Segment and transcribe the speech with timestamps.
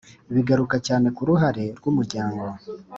[0.35, 2.43] bigaruka cyane ku ruhare rw’umuryango